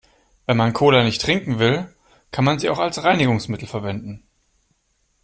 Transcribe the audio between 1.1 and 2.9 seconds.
trinken will, kann man sie auch